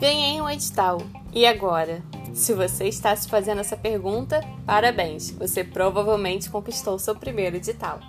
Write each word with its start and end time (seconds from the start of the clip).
Ganhei 0.00 0.40
um 0.40 0.50
edital. 0.50 0.98
E 1.32 1.46
agora? 1.46 2.02
Se 2.34 2.54
você 2.54 2.86
está 2.88 3.14
se 3.14 3.28
fazendo 3.28 3.60
essa 3.60 3.76
pergunta, 3.76 4.40
parabéns! 4.66 5.30
Você 5.30 5.62
provavelmente 5.62 6.50
conquistou 6.50 6.98
seu 6.98 7.14
primeiro 7.14 7.56
edital. 7.56 8.00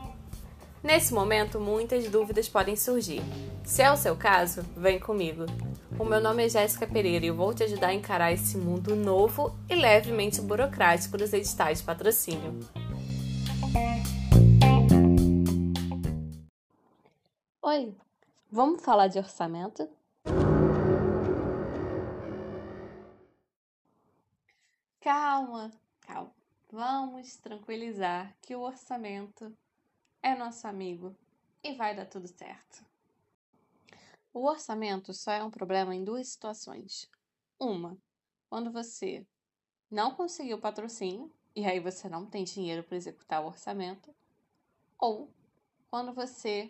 Nesse 0.81 1.13
momento, 1.13 1.59
muitas 1.59 2.09
dúvidas 2.09 2.49
podem 2.49 2.75
surgir. 2.75 3.21
Se 3.63 3.81
é 3.81 3.91
o 3.91 3.95
seu 3.95 4.15
caso, 4.15 4.63
vem 4.75 4.99
comigo. 4.99 5.45
O 5.97 6.03
meu 6.03 6.19
nome 6.19 6.45
é 6.45 6.49
Jéssica 6.49 6.87
Pereira 6.87 7.25
e 7.25 7.29
eu 7.29 7.35
vou 7.35 7.53
te 7.53 7.63
ajudar 7.63 7.87
a 7.87 7.93
encarar 7.93 8.33
esse 8.33 8.57
mundo 8.57 8.95
novo 8.95 9.55
e 9.69 9.75
levemente 9.75 10.41
burocrático 10.41 11.17
dos 11.17 11.31
editais 11.31 11.77
de 11.77 11.85
patrocínio. 11.85 12.59
Oi, 17.75 17.97
vamos 18.51 18.83
falar 18.83 19.07
de 19.07 19.17
orçamento? 19.17 19.89
Calma, 25.01 25.71
calma. 26.01 26.31
Vamos 26.71 27.35
tranquilizar 27.37 28.37
que 28.43 28.55
o 28.55 28.61
orçamento 28.61 29.51
é 30.21 30.35
nosso 30.35 30.67
amigo 30.67 31.15
e 31.63 31.73
vai 31.73 31.95
dar 31.95 32.05
tudo 32.05 32.27
certo. 32.27 32.85
O 34.31 34.45
orçamento 34.45 35.11
só 35.11 35.31
é 35.31 35.43
um 35.43 35.49
problema 35.49 35.95
em 35.95 36.03
duas 36.03 36.27
situações. 36.27 37.09
Uma, 37.59 37.97
quando 38.51 38.71
você 38.71 39.25
não 39.89 40.13
conseguiu 40.13 40.59
patrocínio 40.59 41.33
e 41.55 41.65
aí 41.65 41.79
você 41.79 42.07
não 42.07 42.23
tem 42.23 42.43
dinheiro 42.43 42.83
para 42.83 42.97
executar 42.97 43.43
o 43.43 43.47
orçamento, 43.47 44.13
ou 44.99 45.27
quando 45.89 46.13
você 46.13 46.69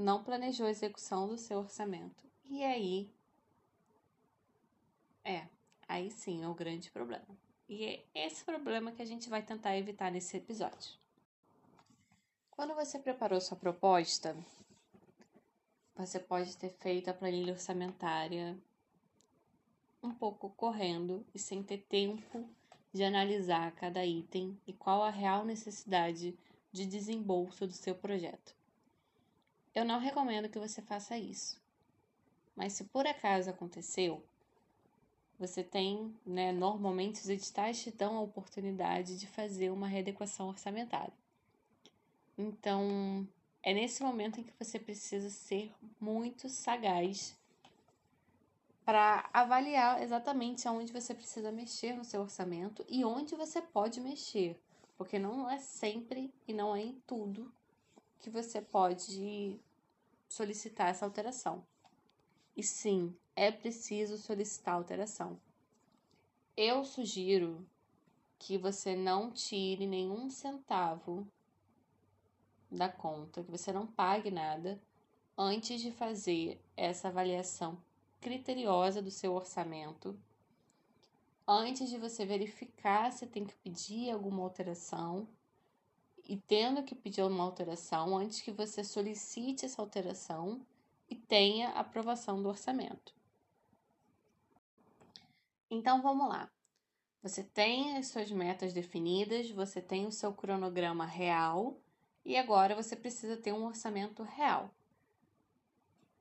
não 0.00 0.24
planejou 0.24 0.66
a 0.66 0.70
execução 0.70 1.28
do 1.28 1.36
seu 1.36 1.58
orçamento. 1.58 2.24
E 2.44 2.64
aí 2.64 3.10
é, 5.24 5.46
aí 5.86 6.10
sim 6.10 6.42
é 6.42 6.48
o 6.48 6.54
grande 6.54 6.90
problema. 6.90 7.26
E 7.68 7.84
é 7.84 8.26
esse 8.26 8.44
problema 8.44 8.92
que 8.92 9.02
a 9.02 9.06
gente 9.06 9.28
vai 9.28 9.42
tentar 9.42 9.76
evitar 9.76 10.10
nesse 10.10 10.36
episódio. 10.36 10.98
Quando 12.50 12.74
você 12.74 12.98
preparou 12.98 13.40
sua 13.40 13.56
proposta, 13.56 14.36
você 15.94 16.18
pode 16.18 16.56
ter 16.56 16.70
feito 16.70 17.08
a 17.08 17.14
planilha 17.14 17.52
orçamentária 17.52 18.58
um 20.02 20.12
pouco 20.12 20.50
correndo 20.50 21.24
e 21.34 21.38
sem 21.38 21.62
ter 21.62 21.78
tempo 21.88 22.48
de 22.92 23.04
analisar 23.04 23.70
cada 23.72 24.04
item 24.04 24.58
e 24.66 24.72
qual 24.72 25.02
a 25.02 25.10
real 25.10 25.44
necessidade 25.44 26.36
de 26.72 26.86
desembolso 26.86 27.66
do 27.66 27.72
seu 27.72 27.94
projeto. 27.94 28.59
Eu 29.74 29.84
não 29.84 29.98
recomendo 30.00 30.48
que 30.48 30.58
você 30.58 30.82
faça 30.82 31.16
isso. 31.16 31.60
Mas 32.56 32.72
se 32.72 32.84
por 32.84 33.06
acaso 33.06 33.50
aconteceu, 33.50 34.22
você 35.38 35.62
tem, 35.62 36.14
né, 36.26 36.52
normalmente 36.52 37.20
os 37.20 37.28
editais 37.28 37.82
te 37.82 37.90
dão 37.90 38.16
a 38.16 38.20
oportunidade 38.20 39.18
de 39.18 39.26
fazer 39.26 39.70
uma 39.70 39.86
readequação 39.86 40.48
orçamentária. 40.48 41.14
Então, 42.36 43.26
é 43.62 43.72
nesse 43.72 44.02
momento 44.02 44.40
em 44.40 44.42
que 44.42 44.52
você 44.58 44.78
precisa 44.78 45.30
ser 45.30 45.72
muito 46.00 46.48
sagaz 46.48 47.38
para 48.84 49.30
avaliar 49.32 50.02
exatamente 50.02 50.66
aonde 50.66 50.92
você 50.92 51.14
precisa 51.14 51.52
mexer 51.52 51.94
no 51.94 52.04
seu 52.04 52.22
orçamento 52.22 52.84
e 52.88 53.04
onde 53.04 53.36
você 53.36 53.62
pode 53.62 54.00
mexer, 54.00 54.60
porque 54.98 55.18
não 55.18 55.48
é 55.48 55.58
sempre 55.58 56.34
e 56.48 56.52
não 56.52 56.74
é 56.74 56.82
em 56.82 57.00
tudo 57.06 57.52
que 58.20 58.30
você 58.30 58.60
pode 58.60 59.58
solicitar 60.28 60.88
essa 60.88 61.04
alteração. 61.04 61.66
E 62.56 62.62
sim, 62.62 63.16
é 63.34 63.50
preciso 63.50 64.18
solicitar 64.18 64.74
alteração. 64.74 65.40
Eu 66.56 66.84
sugiro 66.84 67.66
que 68.38 68.58
você 68.58 68.94
não 68.94 69.30
tire 69.30 69.86
nenhum 69.86 70.30
centavo 70.30 71.26
da 72.70 72.88
conta, 72.88 73.42
que 73.42 73.50
você 73.50 73.72
não 73.72 73.86
pague 73.86 74.30
nada 74.30 74.80
antes 75.36 75.80
de 75.80 75.90
fazer 75.90 76.62
essa 76.76 77.08
avaliação 77.08 77.82
criteriosa 78.20 79.00
do 79.00 79.10
seu 79.10 79.34
orçamento, 79.34 80.18
antes 81.48 81.88
de 81.88 81.96
você 81.96 82.26
verificar 82.26 83.10
se 83.10 83.26
tem 83.26 83.44
que 83.44 83.56
pedir 83.56 84.10
alguma 84.10 84.42
alteração 84.42 85.26
e 86.24 86.36
tendo 86.36 86.82
que 86.82 86.94
pedir 86.94 87.22
uma 87.22 87.44
alteração, 87.44 88.16
antes 88.16 88.40
que 88.40 88.52
você 88.52 88.84
solicite 88.84 89.66
essa 89.66 89.80
alteração 89.80 90.64
e 91.08 91.16
tenha 91.16 91.70
aprovação 91.70 92.42
do 92.42 92.48
orçamento. 92.48 93.14
Então 95.70 96.02
vamos 96.02 96.28
lá. 96.28 96.50
Você 97.22 97.44
tem 97.44 97.96
as 97.96 98.08
suas 98.08 98.30
metas 98.30 98.72
definidas, 98.72 99.50
você 99.50 99.80
tem 99.80 100.06
o 100.06 100.12
seu 100.12 100.32
cronograma 100.32 101.04
real 101.04 101.76
e 102.24 102.36
agora 102.36 102.74
você 102.74 102.96
precisa 102.96 103.36
ter 103.36 103.52
um 103.52 103.66
orçamento 103.66 104.22
real. 104.22 104.70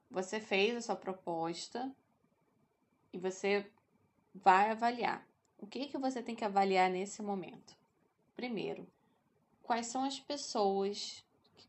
Você 0.10 0.40
fez 0.40 0.76
a 0.76 0.81
sua 0.81 0.96
proposta 0.96 1.96
e 3.14 3.18
você 3.18 3.70
vai 4.34 4.72
avaliar. 4.72 5.28
O 5.58 5.68
que, 5.68 5.88
que 5.88 5.98
você 5.98 6.22
tem 6.22 6.36
que 6.36 6.46
avaliar 6.46 6.90
nesse 6.90 7.22
momento? 7.22 7.76
Primeiro, 8.36 8.88
quais 9.69 9.85
são 9.85 10.03
as 10.03 10.19
pessoas 10.19 11.24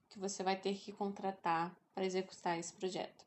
que 0.08 0.18
você 0.18 0.42
vai 0.42 0.56
ter 0.56 0.74
que 0.74 0.90
contratar 0.90 1.70
para 1.94 2.06
executar 2.06 2.58
esse 2.58 2.72
projeto? 2.72 3.26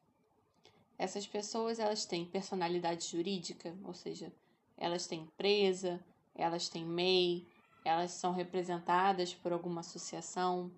Essas 0.97 1.27
pessoas 1.27 1.77
elas 1.77 2.05
têm 2.05 2.25
personalidade 2.25 3.07
jurídica, 3.07 3.77
ou 3.83 3.93
seja, 3.93 4.33
elas 4.75 5.05
têm 5.05 5.21
empresa, 5.21 6.03
elas 6.33 6.69
têm 6.69 6.83
MEI, 6.83 7.45
elas 7.85 8.13
são 8.13 8.33
representadas 8.33 9.31
por 9.31 9.53
alguma 9.53 9.81
associação, 9.81 10.71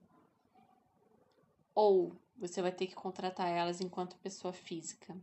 ou 1.73 2.11
você 2.35 2.61
vai 2.61 2.73
ter 2.73 2.87
que 2.87 2.95
contratar 2.95 3.47
elas 3.47 3.79
enquanto 3.79 4.17
pessoa 4.17 4.51
física. 4.51 5.15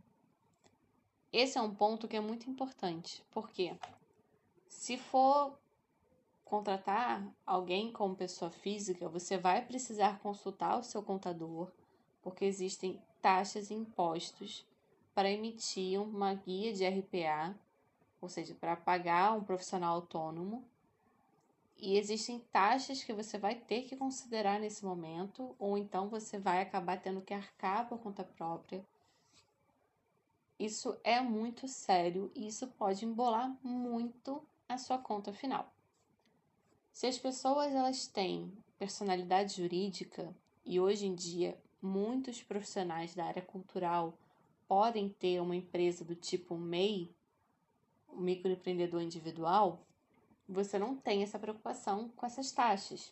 Esse 1.31 1.59
é 1.59 1.61
um 1.61 1.75
ponto 1.75 2.07
que 2.07 2.17
é 2.17 2.21
muito 2.21 2.49
importante, 2.49 3.23
porque 3.29 3.77
se 4.67 4.97
for 4.97 5.59
contratar 6.53 7.27
alguém 7.47 7.91
como 7.91 8.15
pessoa 8.15 8.51
física, 8.51 9.09
você 9.09 9.39
vai 9.39 9.65
precisar 9.65 10.19
consultar 10.19 10.77
o 10.77 10.83
seu 10.83 11.01
contador, 11.01 11.71
porque 12.21 12.45
existem 12.45 13.01
taxas 13.19 13.71
e 13.71 13.73
impostos 13.73 14.63
para 15.15 15.31
emitir 15.31 15.99
uma 15.99 16.35
guia 16.35 16.71
de 16.71 16.85
RPA, 16.85 17.55
ou 18.21 18.29
seja, 18.29 18.53
para 18.53 18.75
pagar 18.75 19.33
um 19.33 19.43
profissional 19.43 19.95
autônomo 19.95 20.63
e 21.75 21.97
existem 21.97 22.37
taxas 22.51 23.03
que 23.03 23.13
você 23.13 23.35
vai 23.39 23.55
ter 23.55 23.85
que 23.85 23.97
considerar 23.97 24.59
nesse 24.59 24.85
momento, 24.85 25.55
ou 25.57 25.75
então 25.75 26.07
você 26.07 26.37
vai 26.37 26.61
acabar 26.61 27.01
tendo 27.01 27.21
que 27.21 27.33
arcar 27.33 27.89
por 27.89 27.97
conta 27.97 28.23
própria. 28.23 28.85
Isso 30.59 30.95
é 31.03 31.19
muito 31.19 31.67
sério 31.67 32.31
e 32.35 32.45
isso 32.45 32.67
pode 32.67 33.05
embolar 33.05 33.57
muito 33.63 34.47
a 34.69 34.77
sua 34.77 34.99
conta 34.99 35.33
final. 35.33 35.73
Se 36.93 37.07
as 37.07 37.17
pessoas 37.17 37.73
elas 37.73 38.05
têm 38.05 38.53
personalidade 38.77 39.57
jurídica 39.57 40.33
e 40.63 40.79
hoje 40.79 41.07
em 41.07 41.15
dia 41.15 41.59
muitos 41.81 42.41
profissionais 42.43 43.15
da 43.15 43.25
área 43.25 43.41
cultural 43.41 44.17
podem 44.67 45.09
ter 45.09 45.41
uma 45.41 45.55
empresa 45.55 46.05
do 46.05 46.15
tipo 46.15 46.55
MEI, 46.55 47.13
o 48.07 48.21
microempreendedor 48.21 49.01
individual, 49.01 49.83
você 50.47 50.77
não 50.77 50.95
tem 50.95 51.23
essa 51.23 51.39
preocupação 51.39 52.09
com 52.09 52.27
essas 52.27 52.51
taxas, 52.51 53.11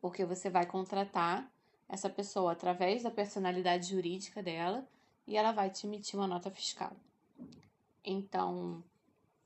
porque 0.00 0.24
você 0.24 0.48
vai 0.48 0.64
contratar 0.64 1.52
essa 1.88 2.08
pessoa 2.08 2.52
através 2.52 3.02
da 3.02 3.10
personalidade 3.10 3.88
jurídica 3.88 4.40
dela 4.40 4.86
e 5.26 5.36
ela 5.36 5.50
vai 5.50 5.68
te 5.68 5.84
emitir 5.84 6.18
uma 6.18 6.28
nota 6.28 6.48
fiscal. 6.48 6.96
Então, 8.04 8.84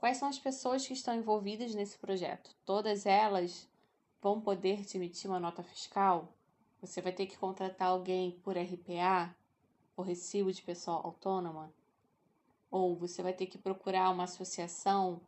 quais 0.02 0.16
são 0.16 0.28
as 0.28 0.36
pessoas 0.36 0.84
que 0.84 0.94
estão 0.94 1.14
envolvidas 1.14 1.76
nesse 1.76 1.96
projeto? 1.96 2.56
Todas 2.66 3.06
elas 3.06 3.68
vão 4.20 4.40
poder 4.40 4.84
te 4.84 4.96
emitir 4.96 5.30
uma 5.30 5.38
nota 5.38 5.62
fiscal? 5.62 6.34
Você 6.80 7.00
vai 7.00 7.12
ter 7.12 7.26
que 7.26 7.38
contratar 7.38 7.86
alguém 7.86 8.32
por 8.42 8.58
RPA, 8.58 9.32
por 9.94 10.04
recibo 10.04 10.52
de 10.52 10.60
pessoa 10.60 10.96
autônoma? 10.96 11.72
Ou 12.68 12.96
você 12.96 13.22
vai 13.22 13.32
ter 13.32 13.46
que 13.46 13.56
procurar 13.56 14.10
uma 14.10 14.24
associação 14.24 15.20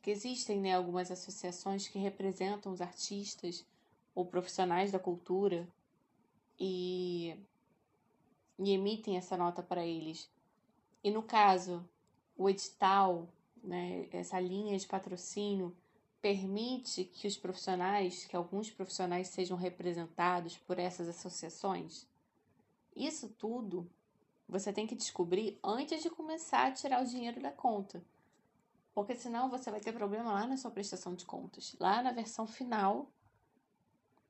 que 0.00 0.12
existem 0.12 0.60
né, 0.60 0.72
algumas 0.72 1.10
associações 1.10 1.88
que 1.88 1.98
representam 1.98 2.70
os 2.72 2.80
artistas 2.80 3.66
ou 4.14 4.24
profissionais 4.24 4.92
da 4.92 5.00
cultura 5.00 5.68
e, 6.56 7.36
e 8.60 8.70
emitem 8.70 9.16
essa 9.16 9.36
nota 9.36 9.60
para 9.60 9.84
eles. 9.84 10.30
E 11.02 11.10
no 11.10 11.20
caso, 11.20 11.84
o 12.38 12.48
edital, 12.48 13.28
né, 13.66 14.08
essa 14.12 14.38
linha 14.40 14.78
de 14.78 14.86
patrocínio, 14.86 15.76
permite 16.20 17.04
que 17.04 17.26
os 17.26 17.36
profissionais, 17.36 18.24
que 18.24 18.36
alguns 18.36 18.70
profissionais 18.70 19.28
sejam 19.28 19.56
representados 19.56 20.56
por 20.56 20.78
essas 20.78 21.08
associações? 21.08 22.06
Isso 22.94 23.28
tudo 23.28 23.90
você 24.48 24.72
tem 24.72 24.86
que 24.86 24.94
descobrir 24.94 25.58
antes 25.62 26.02
de 26.02 26.08
começar 26.08 26.68
a 26.68 26.72
tirar 26.72 27.02
o 27.02 27.06
dinheiro 27.06 27.42
da 27.42 27.50
conta. 27.50 28.02
Porque 28.94 29.14
senão 29.14 29.50
você 29.50 29.70
vai 29.70 29.80
ter 29.80 29.92
problema 29.92 30.32
lá 30.32 30.46
na 30.46 30.56
sua 30.56 30.70
prestação 30.70 31.14
de 31.14 31.26
contas, 31.26 31.76
lá 31.78 32.02
na 32.02 32.12
versão 32.12 32.46
final, 32.46 33.10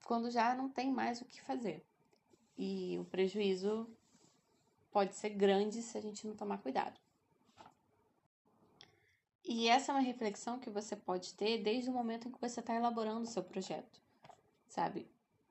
quando 0.05 0.31
já 0.31 0.55
não 0.55 0.69
tem 0.69 0.91
mais 0.91 1.21
o 1.21 1.25
que 1.25 1.41
fazer. 1.43 1.85
E 2.59 2.99
o 2.99 3.05
prejuízo 3.05 3.89
pode 4.91 5.15
ser 5.15 5.31
grande 5.31 5.83
se 5.83 5.97
a 5.99 6.01
gente 6.01 6.27
não 6.27 6.35
tomar 6.35 6.59
cuidado. 6.59 6.99
E 9.49 9.69
essa 9.69 9.93
é 9.93 9.95
uma 9.95 10.01
reflexão 10.01 10.59
que 10.59 10.69
você 10.69 10.97
pode 10.97 11.33
ter 11.35 11.63
desde 11.63 11.89
o 11.89 11.93
momento 11.93 12.27
em 12.27 12.33
que 12.33 12.41
você 12.41 12.59
está 12.59 12.75
elaborando 12.75 13.23
o 13.23 13.31
seu 13.31 13.45
projeto, 13.45 14.03
sabe? 14.67 15.07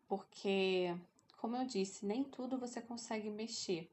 Porque, 0.05 0.93
como 1.37 1.55
eu 1.55 1.65
disse, 1.65 2.05
nem 2.05 2.21
tudo 2.21 2.57
você 2.57 2.81
consegue 2.81 3.29
mexer. 3.29 3.89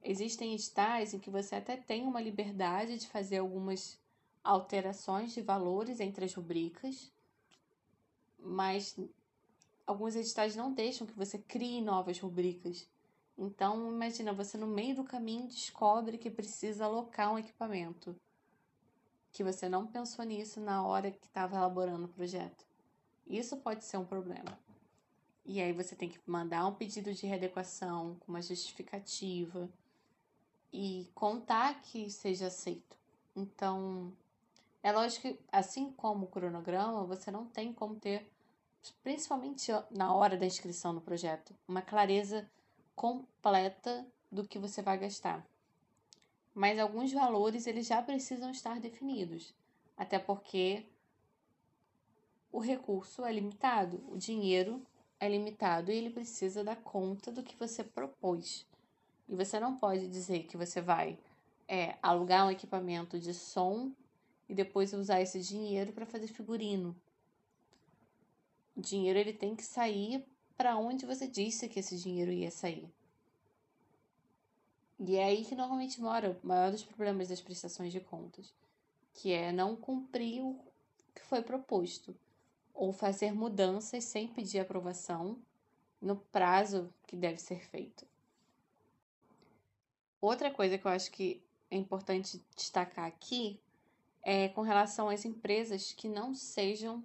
Existem 0.00 0.54
editais 0.54 1.12
em 1.12 1.18
que 1.18 1.28
você 1.28 1.56
até 1.56 1.76
tem 1.76 2.04
uma 2.04 2.20
liberdade 2.20 2.98
de 2.98 3.08
fazer 3.08 3.38
algumas 3.38 3.98
alterações 4.44 5.34
de 5.34 5.42
valores 5.42 5.98
entre 5.98 6.24
as 6.24 6.32
rubricas, 6.32 7.10
mas 8.38 8.96
alguns 9.84 10.14
editais 10.14 10.54
não 10.54 10.72
deixam 10.72 11.04
que 11.04 11.18
você 11.18 11.36
crie 11.36 11.80
novas 11.80 12.20
rubricas. 12.20 12.88
Então, 13.36 13.92
imagina, 13.92 14.32
você 14.32 14.56
no 14.56 14.68
meio 14.68 14.94
do 14.94 15.02
caminho 15.02 15.48
descobre 15.48 16.16
que 16.16 16.30
precisa 16.30 16.84
alocar 16.84 17.32
um 17.32 17.38
equipamento 17.38 18.14
que 19.32 19.44
você 19.44 19.68
não 19.68 19.86
pensou 19.86 20.24
nisso 20.24 20.60
na 20.60 20.84
hora 20.84 21.10
que 21.10 21.26
estava 21.26 21.56
elaborando 21.56 22.06
o 22.06 22.08
projeto. 22.08 22.64
Isso 23.26 23.56
pode 23.56 23.84
ser 23.84 23.96
um 23.96 24.04
problema. 24.04 24.58
E 25.44 25.60
aí 25.60 25.72
você 25.72 25.94
tem 25.94 26.08
que 26.08 26.18
mandar 26.26 26.66
um 26.66 26.74
pedido 26.74 27.12
de 27.14 27.26
readequação 27.26 28.16
com 28.20 28.32
uma 28.32 28.42
justificativa 28.42 29.68
e 30.72 31.08
contar 31.14 31.80
que 31.82 32.10
seja 32.10 32.48
aceito. 32.48 32.96
Então, 33.34 34.12
é 34.82 34.92
lógico 34.92 35.22
que, 35.22 35.40
assim 35.50 35.92
como 35.92 36.26
o 36.26 36.28
cronograma, 36.28 37.04
você 37.04 37.30
não 37.30 37.46
tem 37.46 37.72
como 37.72 37.96
ter, 37.96 38.30
principalmente 39.02 39.70
na 39.90 40.14
hora 40.14 40.36
da 40.36 40.46
inscrição 40.46 40.92
no 40.92 41.00
projeto, 41.00 41.54
uma 41.66 41.82
clareza 41.82 42.48
completa 42.94 44.06
do 44.30 44.46
que 44.46 44.58
você 44.58 44.82
vai 44.82 44.98
gastar 44.98 45.44
mas 46.54 46.78
alguns 46.78 47.12
valores 47.12 47.66
eles 47.66 47.86
já 47.86 48.02
precisam 48.02 48.50
estar 48.50 48.80
definidos, 48.80 49.54
até 49.96 50.18
porque 50.18 50.84
o 52.52 52.58
recurso 52.58 53.24
é 53.24 53.32
limitado, 53.32 54.02
o 54.08 54.16
dinheiro 54.16 54.84
é 55.20 55.28
limitado 55.28 55.92
e 55.92 55.96
ele 55.96 56.10
precisa 56.10 56.64
dar 56.64 56.76
conta 56.76 57.30
do 57.30 57.42
que 57.42 57.56
você 57.56 57.84
propôs. 57.84 58.66
E 59.28 59.36
você 59.36 59.60
não 59.60 59.76
pode 59.76 60.08
dizer 60.08 60.44
que 60.44 60.56
você 60.56 60.80
vai 60.80 61.18
é, 61.68 61.96
alugar 62.02 62.46
um 62.46 62.50
equipamento 62.50 63.20
de 63.20 63.32
som 63.32 63.92
e 64.48 64.54
depois 64.54 64.92
usar 64.92 65.20
esse 65.20 65.40
dinheiro 65.40 65.92
para 65.92 66.04
fazer 66.04 66.26
figurino. 66.26 66.96
O 68.74 68.80
dinheiro 68.80 69.18
ele 69.18 69.32
tem 69.32 69.54
que 69.54 69.62
sair 69.62 70.24
para 70.56 70.76
onde 70.76 71.06
você 71.06 71.28
disse 71.28 71.68
que 71.68 71.78
esse 71.78 71.96
dinheiro 71.96 72.32
ia 72.32 72.50
sair. 72.50 72.88
E 75.02 75.16
é 75.16 75.24
aí 75.24 75.46
que 75.46 75.54
normalmente 75.54 75.98
mora 75.98 76.38
o 76.42 76.46
maior 76.46 76.70
dos 76.70 76.82
problemas 76.82 77.28
das 77.28 77.40
prestações 77.40 77.90
de 77.90 78.00
contas, 78.00 78.52
que 79.14 79.32
é 79.32 79.50
não 79.50 79.74
cumprir 79.74 80.42
o 80.42 80.60
que 81.14 81.22
foi 81.22 81.40
proposto, 81.40 82.14
ou 82.74 82.92
fazer 82.92 83.32
mudanças 83.32 84.04
sem 84.04 84.28
pedir 84.28 84.60
aprovação 84.60 85.38
no 86.02 86.16
prazo 86.16 86.92
que 87.06 87.16
deve 87.16 87.40
ser 87.40 87.60
feito. 87.64 88.06
Outra 90.20 90.50
coisa 90.50 90.76
que 90.76 90.86
eu 90.86 90.90
acho 90.90 91.10
que 91.10 91.42
é 91.70 91.76
importante 91.76 92.42
destacar 92.54 93.06
aqui 93.06 93.58
é 94.22 94.50
com 94.50 94.60
relação 94.60 95.08
às 95.08 95.24
empresas 95.24 95.92
que 95.92 96.08
não 96.10 96.34
sejam 96.34 97.02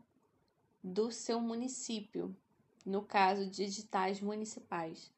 do 0.83 1.11
seu 1.13 1.39
município, 1.39 2.35
no 2.85 3.01
caso 3.01 3.49
de 3.49 3.63
editais 3.63 4.19
municipais. 4.19 5.09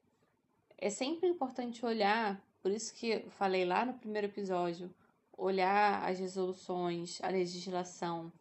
É 0.78 0.92
sempre 0.92 1.28
importante 1.28 1.84
olhar 1.84 2.40
por 2.62 2.72
isso 2.72 2.94
que 2.94 3.08
eu 3.08 3.32
falei 3.32 3.66
lá 3.66 3.86
no 3.86 3.94
primeiro 3.94 4.28
episódio, 4.28 4.94
olhar 5.38 6.04
as 6.04 6.20
resoluções, 6.20 7.20
a 7.22 7.30
legislação, 7.30 8.32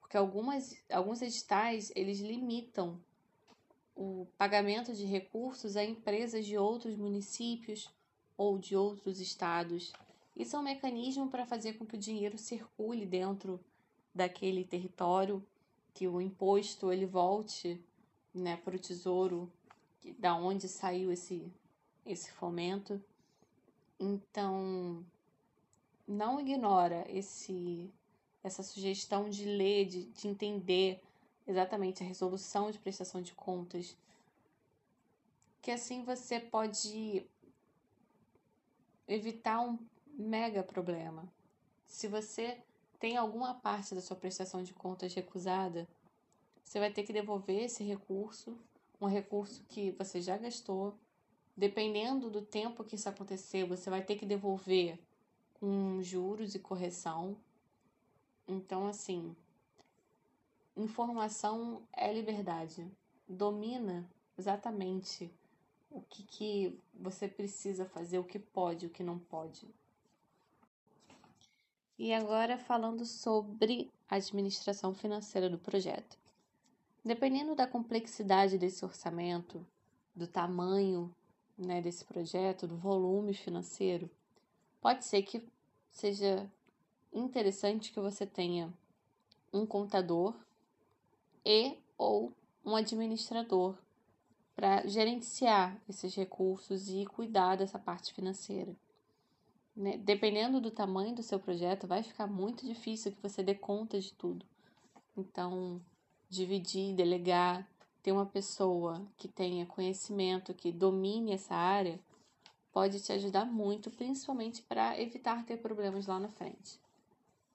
porque 0.00 0.16
algumas, 0.16 0.76
alguns 0.90 1.22
editais 1.22 1.92
eles 1.94 2.20
limitam 2.20 3.00
o 3.94 4.26
pagamento 4.38 4.94
de 4.94 5.04
recursos 5.04 5.76
a 5.76 5.84
empresas 5.84 6.46
de 6.46 6.56
outros 6.56 6.96
municípios 6.96 7.88
ou 8.36 8.58
de 8.58 8.74
outros 8.74 9.20
estados. 9.20 9.92
Isso 10.34 10.56
é 10.56 10.58
um 10.58 10.62
mecanismo 10.62 11.28
para 11.28 11.44
fazer 11.44 11.74
com 11.74 11.84
que 11.84 11.96
o 11.96 12.00
dinheiro 12.00 12.38
circule 12.38 13.04
dentro 13.04 13.60
daquele 14.14 14.64
território, 14.64 15.46
que 15.92 16.08
o 16.08 16.20
imposto 16.20 16.90
ele 16.90 17.04
volte 17.04 17.78
né, 18.32 18.56
para 18.56 18.76
o 18.76 18.78
tesouro, 18.78 19.52
da 20.18 20.34
onde 20.34 20.66
saiu 20.66 21.12
esse, 21.12 21.52
esse 22.06 22.30
fomento. 22.32 23.02
Então, 24.00 25.04
não 26.08 26.40
ignora 26.40 27.04
esse 27.08 27.92
essa 28.42 28.62
sugestão 28.62 29.28
de 29.28 29.44
ler, 29.44 29.84
de, 29.84 30.04
de 30.04 30.26
entender 30.26 31.02
exatamente 31.46 32.02
a 32.02 32.06
resolução 32.06 32.70
de 32.70 32.78
prestação 32.78 33.20
de 33.20 33.34
contas, 33.34 33.94
que 35.60 35.70
assim 35.70 36.02
você 36.04 36.40
pode 36.40 37.26
evitar 39.06 39.60
um 39.60 39.78
mega 40.06 40.62
problema. 40.62 41.30
Se 41.86 42.08
você 42.08 42.62
tem 42.98 43.18
alguma 43.18 43.54
parte 43.54 43.94
da 43.94 44.00
sua 44.00 44.16
prestação 44.16 44.62
de 44.62 44.72
contas 44.72 45.12
recusada, 45.12 45.86
você 46.64 46.78
vai 46.78 46.90
ter 46.90 47.02
que 47.02 47.12
devolver 47.12 47.64
esse 47.64 47.84
recurso, 47.84 48.56
um 48.98 49.06
recurso 49.06 49.62
que 49.68 49.90
você 49.92 50.22
já 50.22 50.38
gastou, 50.38 50.94
Dependendo 51.60 52.30
do 52.30 52.40
tempo 52.40 52.82
que 52.82 52.94
isso 52.94 53.06
acontecer, 53.06 53.66
você 53.66 53.90
vai 53.90 54.02
ter 54.02 54.16
que 54.16 54.24
devolver 54.24 54.98
com 55.52 56.00
juros 56.00 56.54
e 56.54 56.58
correção. 56.58 57.36
Então, 58.48 58.86
assim, 58.86 59.36
informação 60.74 61.82
é 61.92 62.10
liberdade. 62.10 62.90
Domina 63.28 64.08
exatamente 64.38 65.30
o 65.90 66.00
que, 66.00 66.22
que 66.22 66.80
você 66.94 67.28
precisa 67.28 67.84
fazer, 67.84 68.18
o 68.18 68.24
que 68.24 68.38
pode, 68.38 68.86
o 68.86 68.90
que 68.90 69.02
não 69.02 69.18
pode. 69.18 69.68
E 71.98 72.14
agora 72.14 72.56
falando 72.56 73.04
sobre 73.04 73.90
a 74.08 74.16
administração 74.16 74.94
financeira 74.94 75.50
do 75.50 75.58
projeto. 75.58 76.16
Dependendo 77.04 77.54
da 77.54 77.66
complexidade 77.66 78.56
desse 78.56 78.82
orçamento, 78.82 79.62
do 80.16 80.26
tamanho 80.26 81.14
né, 81.60 81.80
desse 81.80 82.04
projeto, 82.04 82.66
do 82.66 82.76
volume 82.76 83.34
financeiro, 83.34 84.10
pode 84.80 85.04
ser 85.04 85.22
que 85.22 85.42
seja 85.90 86.50
interessante 87.12 87.92
que 87.92 88.00
você 88.00 88.26
tenha 88.26 88.72
um 89.52 89.66
contador 89.66 90.34
e 91.44 91.76
ou 91.98 92.32
um 92.64 92.74
administrador 92.74 93.76
para 94.54 94.86
gerenciar 94.86 95.80
esses 95.88 96.14
recursos 96.14 96.88
e 96.88 97.06
cuidar 97.06 97.56
dessa 97.56 97.78
parte 97.78 98.12
financeira. 98.12 98.74
Né? 99.74 99.96
Dependendo 99.98 100.60
do 100.60 100.70
tamanho 100.70 101.14
do 101.14 101.22
seu 101.22 101.38
projeto, 101.38 101.86
vai 101.86 102.02
ficar 102.02 102.26
muito 102.26 102.66
difícil 102.66 103.12
que 103.12 103.22
você 103.22 103.42
dê 103.42 103.54
conta 103.54 103.98
de 103.98 104.12
tudo. 104.12 104.44
Então, 105.16 105.80
dividir, 106.28 106.94
delegar 106.94 107.66
ter 108.02 108.12
uma 108.12 108.26
pessoa 108.26 109.06
que 109.16 109.28
tenha 109.28 109.66
conhecimento, 109.66 110.54
que 110.54 110.72
domine 110.72 111.32
essa 111.32 111.54
área, 111.54 112.00
pode 112.72 113.00
te 113.00 113.12
ajudar 113.12 113.44
muito, 113.44 113.90
principalmente 113.90 114.62
para 114.62 115.00
evitar 115.00 115.44
ter 115.44 115.56
problemas 115.58 116.06
lá 116.06 116.18
na 116.18 116.28
frente. 116.28 116.80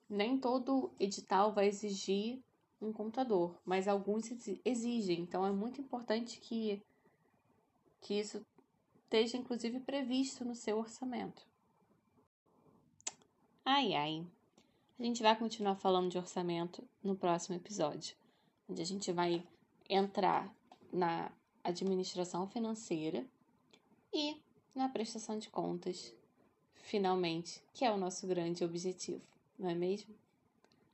Nem 0.09 0.37
todo 0.37 0.91
edital 0.99 1.51
vai 1.51 1.67
exigir 1.67 2.39
um 2.81 2.91
contador, 2.91 3.55
mas 3.65 3.87
alguns 3.87 4.29
exigem, 4.63 5.21
então 5.21 5.45
é 5.45 5.51
muito 5.51 5.81
importante 5.81 6.39
que, 6.39 6.81
que 8.01 8.15
isso 8.15 8.45
esteja 9.03 9.37
inclusive 9.37 9.79
previsto 9.79 10.43
no 10.43 10.53
seu 10.53 10.77
orçamento. 10.77 11.47
Ai 13.63 13.93
ai. 13.95 14.27
A 14.99 15.03
gente 15.03 15.23
vai 15.23 15.35
continuar 15.37 15.75
falando 15.75 16.09
de 16.09 16.17
orçamento 16.17 16.87
no 17.03 17.15
próximo 17.15 17.55
episódio, 17.55 18.15
onde 18.69 18.81
a 18.81 18.85
gente 18.85 19.11
vai 19.11 19.43
entrar 19.89 20.53
na 20.91 21.31
administração 21.63 22.47
financeira 22.47 23.25
e 24.13 24.35
na 24.73 24.89
prestação 24.89 25.37
de 25.37 25.49
contas, 25.49 26.13
finalmente, 26.73 27.61
que 27.73 27.85
é 27.85 27.91
o 27.91 27.97
nosso 27.97 28.27
grande 28.27 28.63
objetivo, 28.63 29.21
não 29.57 29.69
é 29.69 29.75
mesmo? 29.75 30.13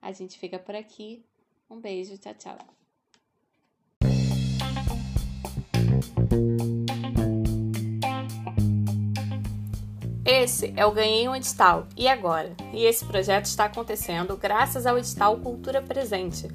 A 0.01 0.11
gente 0.11 0.37
fica 0.37 0.57
por 0.57 0.75
aqui. 0.75 1.23
Um 1.69 1.79
beijo, 1.79 2.17
tchau, 2.17 2.33
tchau. 2.33 2.57
Esse 10.25 10.73
é 10.75 10.85
o 10.85 10.91
Ganhei 10.91 11.27
um 11.27 11.35
Edital, 11.35 11.87
e 11.95 12.07
agora? 12.07 12.55
E 12.73 12.83
esse 12.83 13.05
projeto 13.05 13.45
está 13.45 13.65
acontecendo 13.65 14.35
graças 14.37 14.85
ao 14.85 14.97
edital 14.97 15.39
Cultura 15.39 15.81
Presente, 15.81 16.47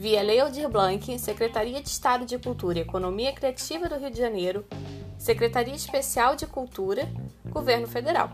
via 0.00 0.22
Lei 0.22 0.40
Aldir 0.40 0.66
Blanc, 0.66 1.18
Secretaria 1.18 1.82
de 1.82 1.90
Estado 1.90 2.24
de 2.24 2.38
Cultura 2.38 2.78
e 2.78 2.80
Economia 2.80 3.34
Criativa 3.34 3.86
do 3.86 3.98
Rio 3.98 4.10
de 4.10 4.18
Janeiro, 4.18 4.64
Secretaria 5.18 5.74
Especial 5.74 6.34
de 6.34 6.46
Cultura, 6.46 7.06
Governo 7.50 7.86
Federal. 7.86 8.30